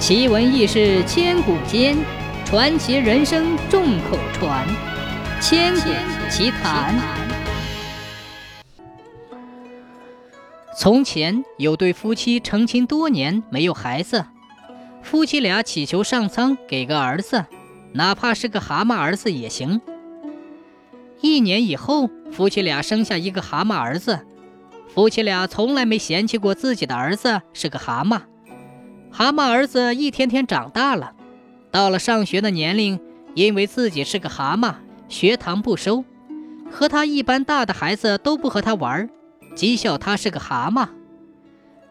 [0.00, 1.94] 奇闻异事千古间，
[2.46, 4.66] 传奇人生众口传。
[5.42, 5.90] 千古
[6.30, 6.98] 奇谈。
[10.74, 14.24] 从前有对夫妻成亲多年没有孩子，
[15.02, 17.44] 夫妻俩祈求上苍给个儿子，
[17.92, 19.82] 哪怕是个蛤蟆儿子也行。
[21.20, 24.20] 一年以后，夫妻俩生下一个蛤蟆儿子。
[24.88, 28.22] 夫妻俩从来没嫌弃过自己的儿子是个蛤蟆。
[29.12, 31.12] 蛤蟆儿子一天天长大了，
[31.70, 33.00] 到了上学的年龄，
[33.34, 34.74] 因为自己是个蛤蟆，
[35.08, 36.04] 学堂不收，
[36.70, 39.10] 和他一般大的孩子都不和他玩，
[39.56, 40.88] 讥笑他是个蛤蟆。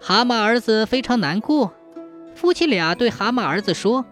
[0.00, 1.74] 蛤蟆儿子非常难过，
[2.34, 4.04] 夫妻俩对蛤蟆儿子说：“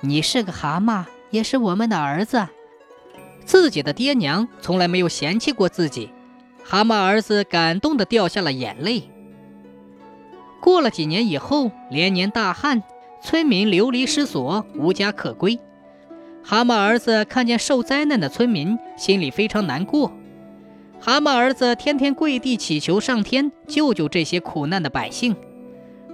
[0.00, 2.48] 你是个蛤蟆，也是我们的儿子。”
[3.44, 6.10] 自己的爹娘从来没有嫌弃过自己，
[6.64, 9.10] 蛤蟆儿子感动的掉下了眼泪。
[10.62, 12.84] 过了几年以后，连年大旱，
[13.20, 15.58] 村民流离失所，无家可归。
[16.40, 20.12] 蛤蟆儿子看见受灾难的村民，心里非常难过。
[21.00, 25.34] 蛤蟆儿子天天跪地祈求上天救救这些苦难的百姓。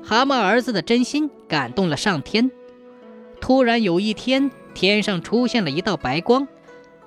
[0.03, 2.51] 蛤蟆儿子的真心感动了上天。
[3.43, 6.49] 突然有一天，天上出现了一道白光，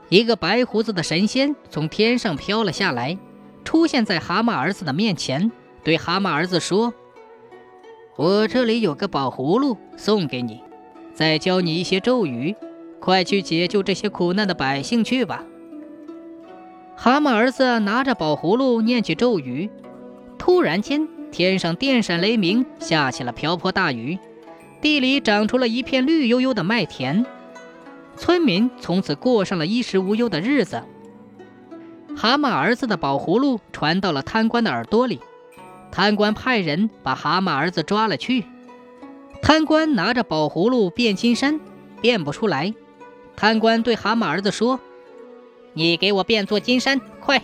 [0.09, 3.17] 一个白胡子的神仙从天上飘了下来，
[3.65, 5.51] 出现在蛤蟆儿子的面前，
[5.83, 6.93] 对蛤蟆儿子说。
[8.21, 10.61] 我这里有个宝葫芦送给你，
[11.11, 12.55] 再教你一些咒语，
[12.99, 15.43] 快去解救这些苦难的百姓去吧。
[16.95, 19.71] 蛤蟆儿子拿着宝葫芦念起咒语，
[20.37, 24.19] 突然间天上电闪雷鸣，下起了瓢泼大雨，
[24.81, 27.25] 地里长出了一片绿油油的麦田，
[28.15, 30.83] 村民从此过上了衣食无忧的日子。
[32.15, 35.19] 蛤蟆儿子的宝葫芦传到了贪官的耳朵里。
[35.91, 38.45] 贪官派人把蛤蟆儿子抓了去。
[39.41, 41.59] 贪官拿着宝葫芦变金山，
[42.01, 42.73] 变不出来。
[43.35, 44.79] 贪官对蛤蟆儿子说
[45.73, 47.41] ：“你给我变座金山，快！”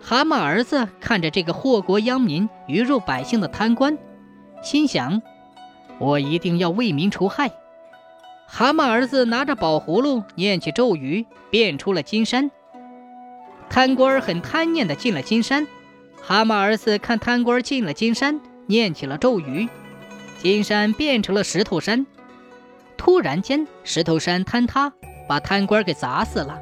[0.00, 3.98] 蛤蟆儿子看着这个祸国殃民、鱼肉百姓的贪官，
[4.62, 5.20] 心想
[5.98, 7.50] ：“我一定要为民除害。”
[8.46, 12.50] 蛤蟆儿子拿着宝葫芦念起咒语，变出了金山。
[13.68, 15.66] 贪官很贪念的进了金山。
[16.22, 19.68] 蛤蟆儿子看贪官进了金山，念起了咒语，
[20.40, 22.06] 金山变成了石头山。
[22.96, 24.92] 突然间，石头山坍塌，
[25.26, 26.60] 把贪官给砸死了。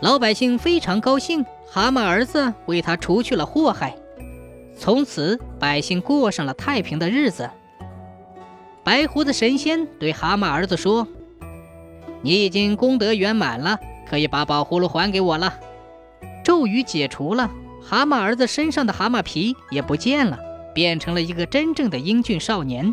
[0.00, 3.94] 老百姓非常高兴，蛤蟆儿子为他除去了祸害。
[4.76, 7.48] 从此，百姓过上了太平的日子。
[8.82, 11.06] 白胡子神仙对蛤蟆儿子说
[12.22, 13.78] ：“你已经功德圆满了，
[14.08, 15.54] 可以把宝葫芦还给我了。”
[16.44, 17.50] 咒语解除了。
[17.88, 20.36] 蛤蟆儿子身上的蛤蟆皮也不见了，
[20.74, 22.92] 变成了一个真正的英俊少年。